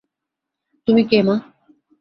[0.87, 1.35] তুমি কে মা?